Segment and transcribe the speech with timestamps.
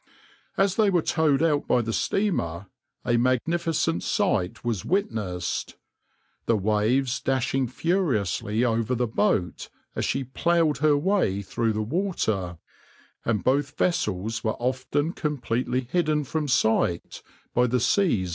[0.57, 2.65] As they were towed out by the steamer,
[3.05, 5.75] a magnificent sight was witnessed,
[6.47, 12.57] the waves dashing furiously over the boat as she ploughed her way through the water,
[13.25, 17.21] and both vessels were often completely hidden from sight
[17.53, 18.29] by the seas breaking over them.